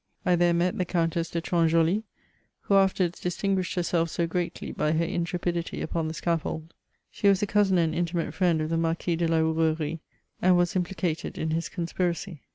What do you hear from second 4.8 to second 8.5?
her intrepidity upon the scaffold: she was the cousin and intimate